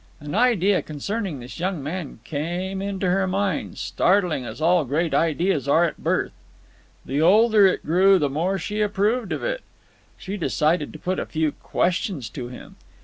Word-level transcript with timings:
An 0.19 0.33
idea 0.33 0.81
concerning 0.81 1.39
this 1.39 1.59
young 1.59 1.83
man 1.83 2.21
came 2.23 2.81
into 2.81 3.07
her 3.11 3.27
mind, 3.27 3.77
startling 3.77 4.47
as 4.47 4.59
all 4.59 4.83
great 4.83 5.13
ideas 5.13 5.67
are 5.67 5.85
at 5.85 6.03
birth. 6.03 6.31
The 7.05 7.21
older 7.21 7.67
it 7.67 7.85
grew, 7.85 8.17
the 8.17 8.27
more 8.27 8.57
she 8.57 8.81
approved 8.81 9.31
of 9.31 9.43
it. 9.43 9.61
She 10.17 10.37
decided 10.37 10.91
to 10.93 10.97
put 10.97 11.19
a 11.19 11.27
few 11.27 11.51
questions 11.51 12.29
to 12.31 12.47
him. 12.47 12.77